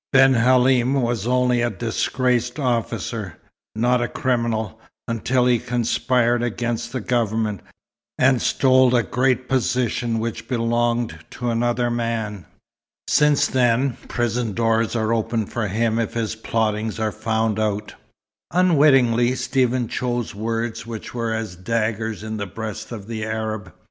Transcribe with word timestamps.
"Ben 0.11 0.33
Halim 0.33 0.95
was 0.95 1.27
only 1.27 1.61
a 1.61 1.69
disgraced 1.69 2.57
officer, 2.59 3.37
not 3.75 4.01
a 4.01 4.07
criminal, 4.07 4.79
until 5.07 5.45
he 5.45 5.59
conspired 5.59 6.41
against 6.41 6.91
the 6.91 6.99
Government, 7.01 7.61
and 8.17 8.41
stole 8.41 8.95
a 8.95 9.03
great 9.03 9.47
position 9.47 10.17
which 10.17 10.47
belonged 10.47 11.19
to 11.29 11.51
another 11.51 11.91
man. 11.91 12.47
Since 13.07 13.45
then, 13.45 13.95
prison 14.07 14.53
doors 14.55 14.95
are 14.95 15.13
open 15.13 15.45
for 15.45 15.67
him 15.67 15.99
if 15.99 16.15
his 16.15 16.33
plottings 16.35 16.99
are 16.99 17.11
found 17.11 17.59
out." 17.59 17.93
Unwittingly 18.49 19.35
Stephen 19.35 19.87
chose 19.87 20.33
words 20.33 20.83
which 20.83 21.13
were 21.13 21.31
as 21.31 21.55
daggers 21.55 22.23
in 22.23 22.37
the 22.37 22.47
breast 22.47 22.91
of 22.91 23.05
the 23.05 23.23
Arab. 23.23 23.71